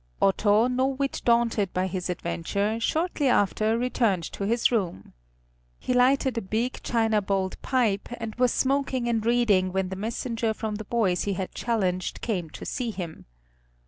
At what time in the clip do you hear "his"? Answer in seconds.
1.85-2.09, 4.47-4.71